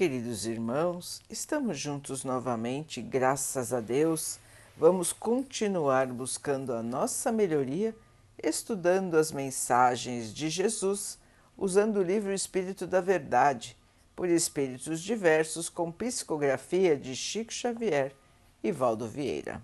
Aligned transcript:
queridos 0.00 0.46
irmãos, 0.46 1.20
estamos 1.28 1.78
juntos 1.78 2.24
novamente, 2.24 3.02
graças 3.02 3.70
a 3.70 3.80
Deus. 3.80 4.38
Vamos 4.74 5.12
continuar 5.12 6.06
buscando 6.06 6.72
a 6.72 6.82
nossa 6.82 7.30
melhoria, 7.30 7.94
estudando 8.42 9.18
as 9.18 9.30
mensagens 9.30 10.32
de 10.32 10.48
Jesus, 10.48 11.18
usando 11.54 11.98
o 11.98 12.02
livro 12.02 12.32
Espírito 12.32 12.86
da 12.86 13.02
Verdade, 13.02 13.76
por 14.16 14.26
espíritos 14.26 15.02
diversos, 15.02 15.68
com 15.68 15.92
psicografia 15.92 16.96
de 16.96 17.14
Chico 17.14 17.52
Xavier 17.52 18.14
e 18.64 18.72
Valdo 18.72 19.06
Vieira. 19.06 19.62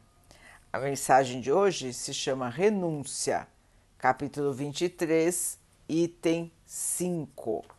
A 0.71 0.79
mensagem 0.79 1.41
de 1.41 1.51
hoje 1.51 1.95
se 1.95 2.13
chama 2.13 2.51
Renúncia, 2.51 3.49
capítulo 3.97 4.53
23, 4.53 5.59
item 5.89 6.53
5. 6.67 7.76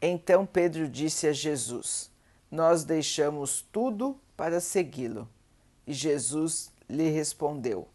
Então 0.00 0.46
Pedro 0.46 0.88
disse 0.88 1.26
a 1.26 1.32
Jesus: 1.32 2.10
Nós 2.50 2.84
deixamos 2.84 3.62
tudo 3.72 4.18
para 4.36 4.60
segui-lo. 4.60 5.28
E 5.86 5.92
Jesus 5.92 6.72
lhe 6.88 7.10
respondeu: 7.10 7.88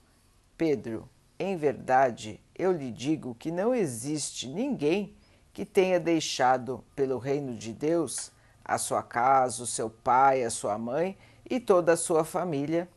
Pedro, 0.57 1.09
em 1.39 1.55
verdade, 1.55 2.41
eu 2.55 2.71
lhe 2.71 2.91
digo 2.91 3.35
que 3.35 3.51
não 3.51 3.73
existe 3.73 4.47
ninguém 4.47 5.15
que 5.53 5.65
tenha 5.65 5.99
deixado 5.99 6.83
pelo 6.95 7.17
reino 7.17 7.55
de 7.55 7.71
Deus 7.71 8.31
a 8.65 8.77
sua 8.77 9.03
casa, 9.03 9.63
o 9.63 9.67
seu 9.67 9.89
pai, 9.89 10.43
a 10.43 10.49
sua 10.49 10.77
mãe 10.77 11.17
e 11.49 11.59
toda 11.59 11.93
a 11.93 11.97
sua 11.97 12.23
família, 12.23 12.87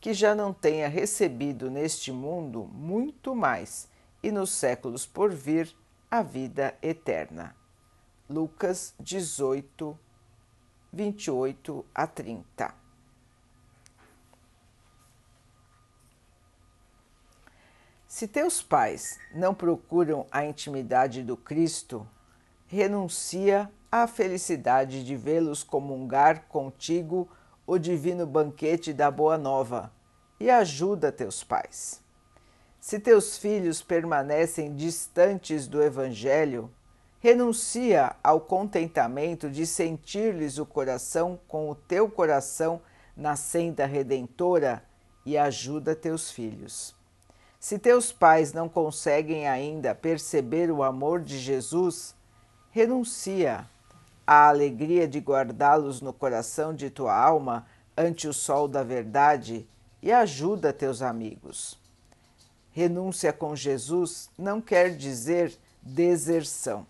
que 0.00 0.14
já 0.14 0.34
não 0.34 0.52
tenha 0.52 0.88
recebido 0.88 1.70
neste 1.70 2.12
mundo 2.12 2.68
muito 2.72 3.34
mais 3.34 3.88
e 4.22 4.30
nos 4.30 4.50
séculos 4.50 5.04
por 5.06 5.30
vir 5.30 5.74
a 6.10 6.22
vida 6.22 6.74
eterna. 6.80 7.57
Lucas 8.30 8.94
18, 9.00 9.98
28 10.92 11.86
a 11.94 12.06
30. 12.06 12.74
Se 18.06 18.28
teus 18.28 18.62
pais 18.62 19.18
não 19.34 19.54
procuram 19.54 20.26
a 20.30 20.44
intimidade 20.44 21.22
do 21.22 21.38
Cristo, 21.38 22.06
renuncia 22.66 23.72
à 23.90 24.06
felicidade 24.06 25.04
de 25.06 25.16
vê-los 25.16 25.62
comungar 25.62 26.48
contigo 26.48 27.26
o 27.66 27.78
divino 27.78 28.26
banquete 28.26 28.92
da 28.92 29.10
Boa 29.10 29.38
Nova 29.38 29.90
e 30.38 30.50
ajuda 30.50 31.10
teus 31.10 31.42
pais. 31.42 32.02
Se 32.78 33.00
teus 33.00 33.38
filhos 33.38 33.80
permanecem 33.82 34.74
distantes 34.74 35.66
do 35.66 35.82
Evangelho, 35.82 36.70
renuncia 37.20 38.14
ao 38.22 38.40
contentamento 38.40 39.50
de 39.50 39.66
sentir-lhes 39.66 40.58
o 40.58 40.64
coração 40.64 41.38
com 41.48 41.68
o 41.68 41.74
teu 41.74 42.08
coração 42.08 42.80
na 43.16 43.34
senda 43.34 43.84
redentora 43.86 44.82
e 45.26 45.36
ajuda 45.36 45.96
teus 45.96 46.30
filhos. 46.30 46.94
Se 47.58 47.76
teus 47.76 48.12
pais 48.12 48.52
não 48.52 48.68
conseguem 48.68 49.48
ainda 49.48 49.94
perceber 49.94 50.70
o 50.70 50.82
amor 50.82 51.20
de 51.20 51.38
Jesus, 51.38 52.14
renuncia 52.70 53.66
à 54.24 54.48
alegria 54.48 55.08
de 55.08 55.18
guardá-los 55.18 56.00
no 56.00 56.12
coração 56.12 56.72
de 56.72 56.88
tua 56.88 57.16
alma 57.16 57.66
ante 57.96 58.28
o 58.28 58.32
sol 58.32 58.68
da 58.68 58.84
verdade 58.84 59.68
e 60.00 60.12
ajuda 60.12 60.72
teus 60.72 61.02
amigos. 61.02 61.76
Renúncia 62.70 63.32
com 63.32 63.56
Jesus 63.56 64.30
não 64.38 64.60
quer 64.60 64.96
dizer 64.96 65.58
deserção 65.82 66.86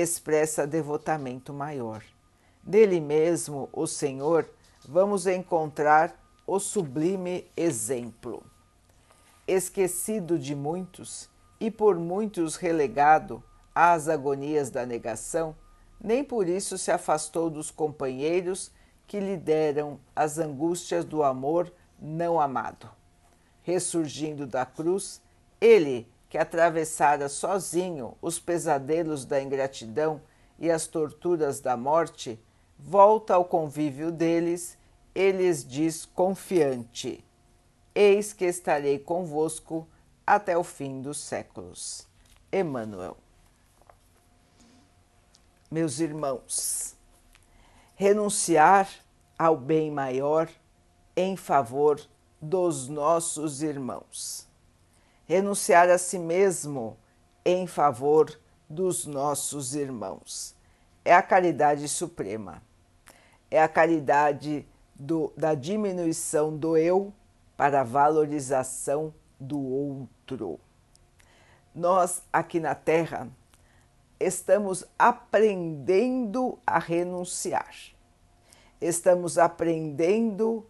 expressa 0.00 0.66
devotamento 0.66 1.54
maior. 1.54 2.02
Dele 2.62 3.00
mesmo, 3.00 3.68
o 3.72 3.86
Senhor, 3.86 4.48
vamos 4.86 5.26
encontrar 5.26 6.14
o 6.46 6.60
sublime 6.60 7.46
exemplo. 7.56 8.44
Esquecido 9.48 10.38
de 10.38 10.54
muitos 10.54 11.30
e 11.58 11.70
por 11.70 11.96
muitos 11.96 12.56
relegado 12.56 13.42
às 13.74 14.08
agonias 14.08 14.68
da 14.68 14.84
negação, 14.84 15.56
nem 15.98 16.22
por 16.22 16.46
isso 16.46 16.76
se 16.76 16.90
afastou 16.90 17.48
dos 17.48 17.70
companheiros 17.70 18.70
que 19.06 19.18
lhe 19.18 19.36
deram 19.36 19.98
as 20.14 20.38
angústias 20.38 21.04
do 21.04 21.22
amor 21.22 21.72
não 21.98 22.38
amado. 22.38 22.90
Ressurgindo 23.62 24.46
da 24.46 24.66
cruz, 24.66 25.22
ele 25.58 26.06
que 26.28 26.38
atravessara 26.38 27.28
sozinho 27.28 28.16
os 28.20 28.38
pesadelos 28.38 29.24
da 29.24 29.40
ingratidão 29.40 30.20
e 30.58 30.70
as 30.70 30.86
torturas 30.86 31.60
da 31.60 31.76
morte, 31.76 32.38
volta 32.78 33.34
ao 33.34 33.44
convívio 33.44 34.10
deles 34.10 34.76
e 35.14 35.30
lhes 35.30 35.64
diz 35.64 36.04
confiante: 36.04 37.24
Eis 37.94 38.32
que 38.32 38.44
estarei 38.44 38.98
convosco 38.98 39.86
até 40.26 40.56
o 40.56 40.64
fim 40.64 41.00
dos 41.00 41.18
séculos. 41.18 42.06
Emmanuel. 42.52 43.16
Meus 45.70 45.98
irmãos, 45.98 46.96
renunciar 47.94 48.88
ao 49.38 49.56
bem 49.56 49.90
maior 49.90 50.48
em 51.16 51.36
favor 51.36 52.00
dos 52.40 52.88
nossos 52.88 53.62
irmãos 53.62 54.46
renunciar 55.26 55.90
a 55.90 55.98
si 55.98 56.18
mesmo 56.18 56.96
em 57.44 57.66
favor 57.66 58.38
dos 58.68 59.06
nossos 59.06 59.74
irmãos. 59.74 60.54
É 61.04 61.14
a 61.14 61.22
caridade 61.22 61.88
suprema. 61.88 62.62
É 63.50 63.62
a 63.62 63.68
caridade 63.68 64.66
do, 64.94 65.32
da 65.36 65.54
diminuição 65.54 66.56
do 66.56 66.76
eu 66.76 67.12
para 67.56 67.80
a 67.80 67.84
valorização 67.84 69.14
do 69.38 69.60
outro. 69.60 70.58
Nós, 71.74 72.22
aqui 72.32 72.58
na 72.58 72.74
Terra, 72.74 73.28
estamos 74.18 74.84
aprendendo 74.98 76.58
a 76.66 76.78
renunciar. 76.78 77.74
Estamos 78.80 79.38
aprendendo 79.38 80.66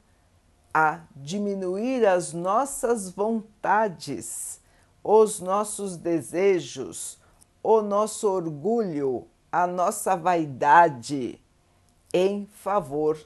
a 0.78 1.00
diminuir 1.16 2.04
as 2.04 2.34
nossas 2.34 3.08
vontades, 3.08 4.60
os 5.02 5.40
nossos 5.40 5.96
desejos, 5.96 7.18
o 7.62 7.80
nosso 7.80 8.28
orgulho, 8.28 9.26
a 9.50 9.66
nossa 9.66 10.14
vaidade 10.14 11.40
em 12.12 12.44
favor 12.44 13.18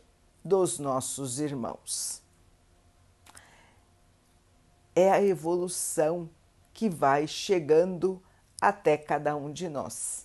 dos 0.45 0.79
nossos 0.79 1.41
irmãos. 1.41 2.23
É 4.95 5.11
a 5.11 5.21
evolução 5.21 6.31
que 6.73 6.89
vai 6.89 7.27
chegando 7.27 8.23
até 8.63 8.97
cada 8.97 9.35
um 9.35 9.53
de 9.53 9.69
nós. 9.69 10.25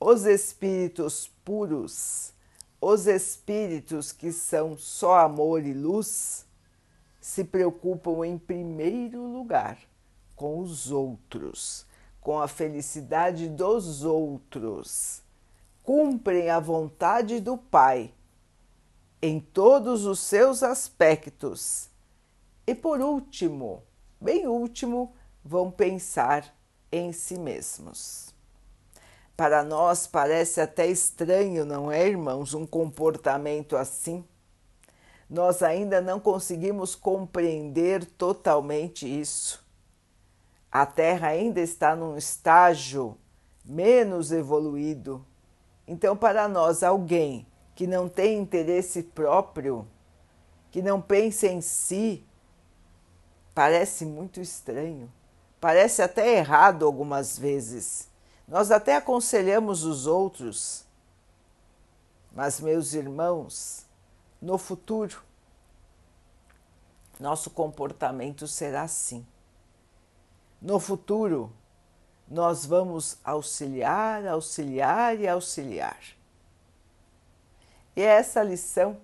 Os 0.00 0.24
espíritos 0.24 1.30
puros 1.44 2.32
os 2.80 3.06
espíritos 3.06 4.10
que 4.10 4.32
são 4.32 4.76
só 4.76 5.18
amor 5.18 5.64
e 5.66 5.74
luz 5.74 6.46
se 7.20 7.44
preocupam 7.44 8.24
em 8.26 8.38
primeiro 8.38 9.22
lugar 9.22 9.78
com 10.34 10.58
os 10.58 10.90
outros, 10.90 11.86
com 12.20 12.40
a 12.40 12.48
felicidade 12.48 13.48
dos 13.48 14.04
outros. 14.04 15.22
Cumprem 15.82 16.48
a 16.48 16.58
vontade 16.58 17.40
do 17.40 17.58
Pai 17.58 18.14
em 19.20 19.38
todos 19.38 20.06
os 20.06 20.18
seus 20.20 20.62
aspectos. 20.62 21.90
E 22.66 22.74
por 22.74 23.00
último, 23.00 23.82
bem 24.18 24.46
último, 24.46 25.14
vão 25.44 25.70
pensar 25.70 26.54
em 26.90 27.12
si 27.12 27.38
mesmos. 27.38 28.34
Para 29.40 29.64
nós 29.64 30.06
parece 30.06 30.60
até 30.60 30.86
estranho, 30.86 31.64
não 31.64 31.90
é, 31.90 32.06
irmãos, 32.06 32.52
um 32.52 32.66
comportamento 32.66 33.74
assim? 33.74 34.22
Nós 35.30 35.62
ainda 35.62 35.98
não 35.98 36.20
conseguimos 36.20 36.94
compreender 36.94 38.04
totalmente 38.04 39.08
isso. 39.08 39.64
A 40.70 40.84
Terra 40.84 41.28
ainda 41.28 41.58
está 41.58 41.96
num 41.96 42.18
estágio 42.18 43.16
menos 43.64 44.30
evoluído. 44.30 45.24
Então, 45.88 46.14
para 46.14 46.46
nós, 46.46 46.82
alguém 46.82 47.46
que 47.74 47.86
não 47.86 48.10
tem 48.10 48.36
interesse 48.36 49.02
próprio, 49.02 49.88
que 50.70 50.82
não 50.82 51.00
pensa 51.00 51.46
em 51.46 51.62
si, 51.62 52.26
parece 53.54 54.04
muito 54.04 54.38
estranho, 54.38 55.10
parece 55.58 56.02
até 56.02 56.36
errado 56.36 56.84
algumas 56.84 57.38
vezes. 57.38 58.09
Nós 58.50 58.72
até 58.72 58.96
aconselhamos 58.96 59.84
os 59.84 60.08
outros, 60.08 60.84
mas, 62.32 62.60
meus 62.60 62.94
irmãos, 62.94 63.86
no 64.42 64.58
futuro, 64.58 65.22
nosso 67.20 67.48
comportamento 67.48 68.48
será 68.48 68.82
assim. 68.82 69.24
No 70.60 70.80
futuro, 70.80 71.52
nós 72.28 72.66
vamos 72.66 73.18
auxiliar, 73.22 74.26
auxiliar 74.26 75.20
e 75.20 75.28
auxiliar. 75.28 76.00
E 77.94 78.02
é 78.02 78.06
essa 78.06 78.42
lição 78.42 79.00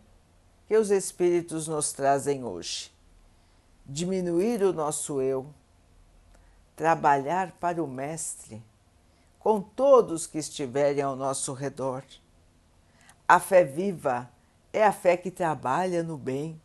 que 0.67 0.77
os 0.77 0.91
Espíritos 0.91 1.69
nos 1.69 1.93
trazem 1.93 2.43
hoje. 2.43 2.93
Diminuir 3.85 4.65
o 4.65 4.73
nosso 4.73 5.23
eu, 5.23 5.47
trabalhar 6.75 7.53
para 7.61 7.81
o 7.83 7.87
Mestre 7.87 8.61
com 9.47 9.61
todos 9.61 10.27
que 10.27 10.39
estiverem 10.39 11.01
ao 11.01 11.15
nosso 11.15 11.53
redor. 11.53 12.03
A 13.29 13.39
fé 13.39 13.63
viva 13.63 14.29
é 14.73 14.83
a 14.85 14.91
fé 14.91 15.17
que 15.17 15.31
trabalha 15.31 16.03
no 16.03 16.19
bem. 16.19 16.61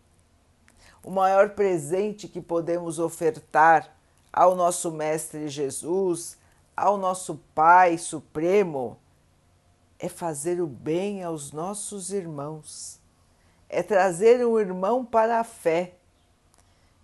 O 1.04 1.12
maior 1.12 1.52
presente 1.52 2.28
que 2.28 2.42
podemos 2.42 2.98
ofertar 2.98 3.96
ao 4.34 4.56
nosso 4.56 4.90
Mestre 4.90 5.48
Jesus, 5.48 6.40
ao 6.76 6.98
nosso 6.98 7.40
Pai 7.54 8.00
Supremo, 8.00 8.98
é 10.00 10.10
fazer 10.10 10.60
o 10.60 10.66
bem 10.66 11.24
aos 11.24 11.52
nossos 11.52 12.12
irmãos, 12.12 13.00
é 13.70 13.84
trazer 13.84 14.44
um 14.44 14.60
irmão 14.60 15.06
para 15.06 15.40
a 15.40 15.44
fé, 15.44 15.94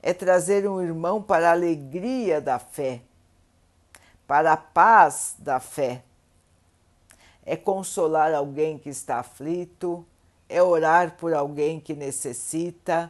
é 0.02 0.12
trazer 0.12 0.68
um 0.68 0.82
irmão 0.82 1.22
para 1.22 1.50
a 1.50 1.52
alegria 1.52 2.42
da 2.42 2.58
fé, 2.58 3.04
para 4.28 4.54
a 4.54 4.58
paz 4.58 5.36
da 5.40 5.60
fé, 5.60 6.04
é 7.46 7.56
consolar 7.56 8.34
alguém 8.34 8.78
que 8.78 8.90
está 8.90 9.20
aflito, 9.20 10.06
é 10.50 10.62
orar 10.62 11.16
por 11.16 11.34
alguém 11.34 11.80
que 11.80 11.96
necessita, 11.96 13.10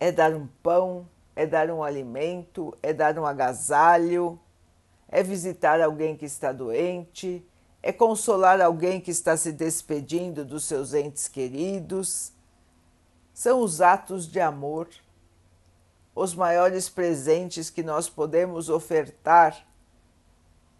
é 0.00 0.10
dar 0.10 0.34
um 0.34 0.48
pão, 0.62 1.06
é 1.36 1.46
dar 1.46 1.70
um 1.70 1.82
alimento, 1.82 2.76
é 2.82 2.94
dar 2.94 3.18
um 3.18 3.26
agasalho, 3.26 4.40
é 5.06 5.22
visitar 5.22 5.80
alguém 5.82 6.16
que 6.16 6.24
está 6.24 6.50
doente, 6.50 7.44
é 7.82 7.92
consolar 7.92 8.60
alguém 8.60 9.00
que 9.00 9.10
está 9.10 9.36
se 9.36 9.52
despedindo 9.52 10.44
dos 10.44 10.64
seus 10.64 10.94
entes 10.94 11.28
queridos. 11.28 12.32
São 13.34 13.60
os 13.60 13.80
atos 13.80 14.26
de 14.26 14.40
amor, 14.40 14.88
os 16.18 16.34
maiores 16.34 16.88
presentes 16.88 17.70
que 17.70 17.82
nós 17.82 18.08
podemos 18.08 18.68
ofertar 18.68 19.64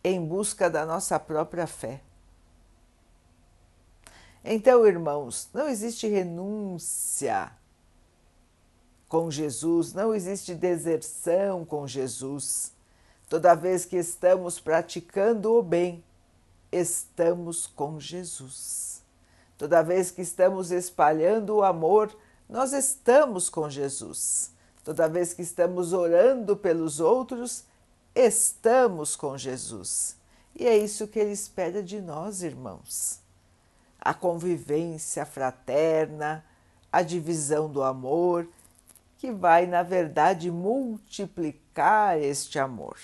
em 0.02 0.24
busca 0.24 0.68
da 0.68 0.84
nossa 0.84 1.18
própria 1.18 1.66
fé. 1.66 2.00
Então, 4.44 4.84
irmãos, 4.86 5.48
não 5.54 5.68
existe 5.68 6.08
renúncia 6.08 7.52
com 9.08 9.30
Jesus, 9.30 9.92
não 9.92 10.12
existe 10.12 10.54
deserção 10.54 11.64
com 11.64 11.86
Jesus. 11.86 12.72
Toda 13.28 13.54
vez 13.54 13.84
que 13.84 13.96
estamos 13.96 14.58
praticando 14.58 15.52
o 15.52 15.62
bem, 15.62 16.02
estamos 16.72 17.66
com 17.66 18.00
Jesus. 18.00 19.04
Toda 19.56 19.82
vez 19.82 20.10
que 20.10 20.22
estamos 20.22 20.70
espalhando 20.72 21.56
o 21.56 21.64
amor, 21.64 22.16
nós 22.48 22.72
estamos 22.72 23.48
com 23.48 23.68
Jesus. 23.70 24.57
Toda 24.84 25.08
vez 25.08 25.34
que 25.34 25.42
estamos 25.42 25.92
orando 25.92 26.56
pelos 26.56 27.00
outros, 27.00 27.64
estamos 28.14 29.14
com 29.16 29.36
Jesus. 29.36 30.16
E 30.54 30.66
é 30.66 30.76
isso 30.76 31.06
que 31.06 31.18
ele 31.18 31.32
espera 31.32 31.82
de 31.82 32.00
nós, 32.00 32.42
irmãos. 32.42 33.20
A 34.00 34.14
convivência 34.14 35.24
fraterna, 35.24 36.44
a 36.90 37.02
divisão 37.02 37.70
do 37.70 37.82
amor, 37.82 38.48
que 39.18 39.30
vai, 39.30 39.66
na 39.66 39.82
verdade, 39.82 40.50
multiplicar 40.50 42.18
este 42.18 42.58
amor. 42.58 42.96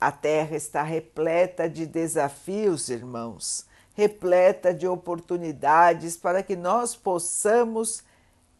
A 0.00 0.12
Terra 0.12 0.54
está 0.54 0.82
repleta 0.82 1.68
de 1.68 1.84
desafios, 1.84 2.88
irmãos, 2.88 3.66
repleta 3.94 4.72
de 4.72 4.86
oportunidades 4.86 6.16
para 6.16 6.42
que 6.42 6.54
nós 6.54 6.94
possamos 6.94 8.04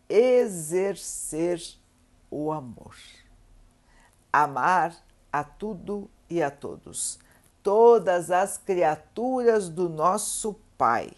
exercer 0.09 1.63
o 2.31 2.51
amor. 2.53 2.97
Amar 4.33 4.97
a 5.33 5.43
tudo 5.45 6.11
e 6.29 6.43
a 6.43 6.51
todos, 6.51 7.19
todas 7.63 8.31
as 8.31 8.59
criaturas 8.59 9.69
do 9.69 9.89
nosso 9.89 10.55
Pai. 10.77 11.11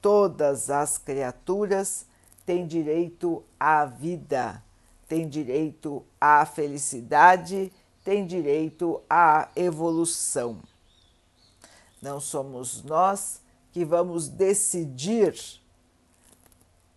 Todas 0.00 0.70
as 0.70 0.98
criaturas 0.98 2.06
têm 2.44 2.66
direito 2.66 3.42
à 3.58 3.84
vida, 3.84 4.62
têm 5.08 5.28
direito 5.28 6.04
à 6.20 6.44
felicidade 6.44 7.72
tem 8.04 8.26
direito 8.26 9.00
à 9.08 9.48
evolução. 9.54 10.58
Não 12.00 12.20
somos 12.20 12.82
nós 12.82 13.40
que 13.70 13.84
vamos 13.84 14.28
decidir 14.28 15.34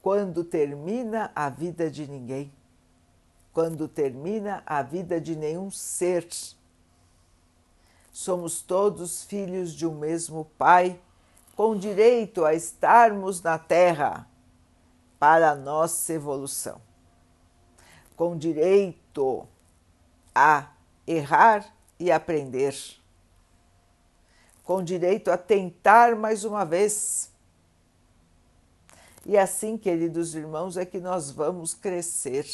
quando 0.06 0.44
termina 0.44 1.31
a 1.36 1.50
vida 1.50 1.90
de 1.90 2.07
ninguém, 2.07 2.54
quando 3.52 3.88
termina 3.88 4.62
a 4.63 4.84
vida 4.84 5.19
de 5.19 5.36
nenhum 5.36 5.72
ser. 5.72 6.28
Somos 8.12 8.62
todos 8.62 9.24
filhos 9.24 9.74
de 9.74 9.88
um 9.88 9.98
mesmo 9.98 10.46
Pai, 10.60 11.02
com 11.56 11.75
direito 11.75 12.46
a 12.46 12.54
estarmos 12.54 13.42
na 13.42 13.57
Terra 13.57 14.28
para 15.18 15.50
a 15.50 15.56
nossa 15.56 16.13
evolução, 16.13 16.80
com 18.16 18.38
direito 18.38 19.48
a 20.36 20.69
errar 21.07 21.74
e 22.00 22.12
aprender, 22.12 22.75
com 24.63 24.84
direito 24.84 25.31
a 25.31 25.38
tentar 25.38 26.16
mais 26.16 26.44
uma 26.44 26.63
vez. 26.63 27.34
E 29.25 29.38
assim, 29.38 29.77
queridos 29.77 30.36
irmãos, 30.36 30.77
é 30.77 30.86
que 30.86 31.00
nós 31.00 31.31
vamos 31.31 31.74
crescer, 31.74 32.45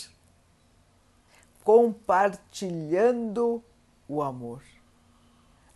compartilhando 1.64 3.62
o 4.08 4.22
amor, 4.22 4.64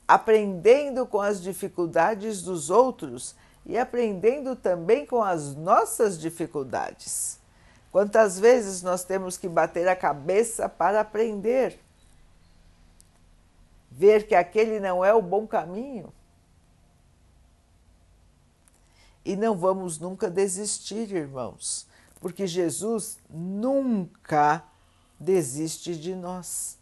aprendendo 0.08 1.06
com 1.06 1.20
as 1.20 1.42
dificuldades 1.42 2.42
dos 2.42 2.70
outros 2.70 3.36
e 3.66 3.78
aprendendo 3.78 4.56
também 4.56 5.06
com 5.06 5.22
as 5.22 5.54
nossas 5.56 6.20
dificuldades. 6.20 7.40
Quantas 7.92 8.40
vezes 8.40 8.82
nós 8.82 9.04
temos 9.04 9.38
que 9.38 9.50
bater 9.50 9.88
a 9.88 9.96
cabeça 9.96 10.70
para 10.70 11.02
aprender? 11.02 11.80
ver 13.96 14.28
que 14.28 14.36
aquele 14.36 14.80
não 14.80 15.06
é 15.06 15.14
o 15.14 15.22
bom 15.22 15.48
caminho. 15.48 16.14
E 19.26 19.36
não 19.36 19.58
vamos 19.58 19.98
nunca 19.98 20.30
desistir, 20.30 21.12
irmãos, 21.12 21.88
porque 22.22 22.46
Jesus 22.46 23.18
nunca 23.28 24.64
desiste 25.20 25.96
de 25.96 26.14
nós. 26.14 26.78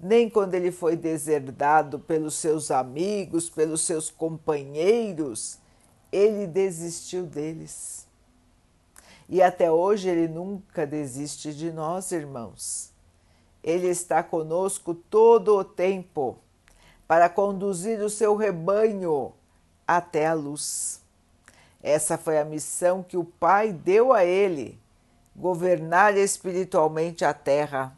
Nem 0.00 0.28
quando 0.30 0.54
ele 0.54 0.72
foi 0.72 0.96
deserdado 0.96 1.98
pelos 1.98 2.34
seus 2.34 2.70
amigos, 2.70 3.50
pelos 3.50 3.82
seus 3.82 4.10
companheiros, 4.10 5.58
ele 6.10 6.46
desistiu 6.46 7.24
deles. 7.24 8.06
E 9.28 9.42
até 9.42 9.70
hoje 9.70 10.08
ele 10.08 10.28
nunca 10.28 10.86
desiste 10.86 11.54
de 11.54 11.70
nós, 11.70 12.10
irmãos. 12.10 12.90
Ele 13.62 13.86
está 13.86 14.22
conosco 14.22 14.94
todo 14.94 15.56
o 15.56 15.62
tempo 15.62 16.38
para 17.06 17.28
conduzir 17.28 18.00
o 18.00 18.08
seu 18.08 18.34
rebanho 18.34 19.32
até 19.86 20.26
a 20.26 20.34
luz. 20.34 21.01
Essa 21.82 22.16
foi 22.16 22.38
a 22.38 22.44
missão 22.44 23.02
que 23.02 23.16
o 23.16 23.24
Pai 23.24 23.72
deu 23.72 24.12
a 24.12 24.24
ele, 24.24 24.78
governar 25.34 26.16
espiritualmente 26.16 27.24
a 27.24 27.34
terra. 27.34 27.96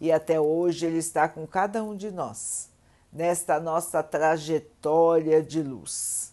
E 0.00 0.12
até 0.12 0.40
hoje 0.40 0.86
ele 0.86 0.98
está 0.98 1.28
com 1.28 1.46
cada 1.46 1.82
um 1.82 1.96
de 1.96 2.10
nós, 2.10 2.70
nesta 3.12 3.58
nossa 3.58 4.02
trajetória 4.02 5.42
de 5.42 5.62
luz. 5.62 6.32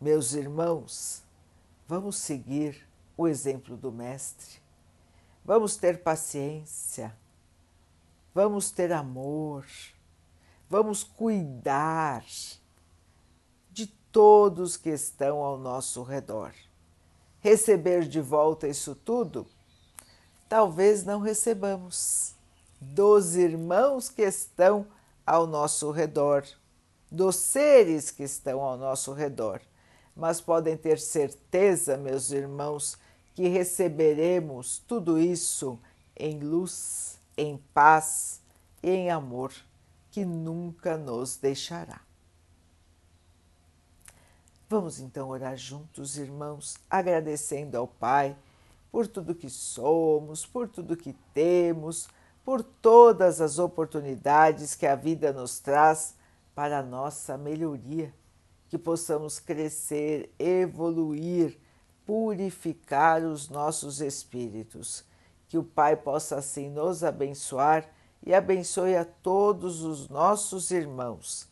Meus 0.00 0.32
irmãos, 0.32 1.22
vamos 1.86 2.16
seguir 2.16 2.88
o 3.16 3.28
exemplo 3.28 3.76
do 3.76 3.92
Mestre. 3.92 4.60
Vamos 5.44 5.76
ter 5.76 6.02
paciência, 6.02 7.14
vamos 8.34 8.70
ter 8.70 8.92
amor 8.92 9.66
Vamos 10.72 11.04
cuidar 11.04 12.24
todos 14.12 14.76
que 14.76 14.90
estão 14.90 15.42
ao 15.42 15.58
nosso 15.58 16.02
redor. 16.02 16.52
Receber 17.40 18.06
de 18.06 18.20
volta 18.20 18.68
isso 18.68 18.94
tudo? 18.94 19.46
Talvez 20.48 21.02
não 21.02 21.18
recebamos 21.18 22.34
dos 22.78 23.34
irmãos 23.34 24.10
que 24.10 24.22
estão 24.22 24.86
ao 25.26 25.46
nosso 25.46 25.90
redor, 25.90 26.44
dos 27.10 27.36
seres 27.36 28.10
que 28.10 28.22
estão 28.22 28.60
ao 28.60 28.76
nosso 28.76 29.12
redor, 29.12 29.60
mas 30.14 30.40
podem 30.40 30.76
ter 30.76 30.98
certeza, 30.98 31.96
meus 31.96 32.30
irmãos, 32.30 32.98
que 33.34 33.48
receberemos 33.48 34.78
tudo 34.86 35.18
isso 35.18 35.78
em 36.14 36.38
luz, 36.38 37.18
em 37.36 37.56
paz 37.72 38.42
e 38.82 38.90
em 38.90 39.10
amor 39.10 39.52
que 40.10 40.24
nunca 40.24 40.98
nos 40.98 41.36
deixará. 41.36 42.00
Vamos 44.72 45.00
então 45.00 45.28
orar 45.28 45.54
juntos, 45.54 46.16
irmãos, 46.16 46.78
agradecendo 46.88 47.76
ao 47.76 47.86
Pai 47.86 48.34
por 48.90 49.06
tudo 49.06 49.34
que 49.34 49.50
somos, 49.50 50.46
por 50.46 50.66
tudo 50.66 50.96
que 50.96 51.12
temos, 51.34 52.08
por 52.42 52.62
todas 52.62 53.42
as 53.42 53.58
oportunidades 53.58 54.74
que 54.74 54.86
a 54.86 54.94
vida 54.94 55.30
nos 55.30 55.58
traz 55.58 56.14
para 56.54 56.78
a 56.78 56.82
nossa 56.82 57.36
melhoria, 57.36 58.14
que 58.70 58.78
possamos 58.78 59.38
crescer, 59.38 60.32
evoluir, 60.38 61.58
purificar 62.06 63.22
os 63.24 63.50
nossos 63.50 64.00
espíritos, 64.00 65.04
que 65.50 65.58
o 65.58 65.64
Pai 65.64 65.96
possa 65.96 66.36
assim 66.36 66.70
nos 66.70 67.04
abençoar 67.04 67.90
e 68.24 68.32
abençoe 68.32 68.96
a 68.96 69.04
todos 69.04 69.82
os 69.82 70.08
nossos 70.08 70.70
irmãos. 70.70 71.51